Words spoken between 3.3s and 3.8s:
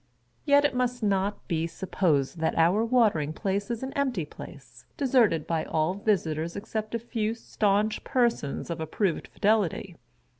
Place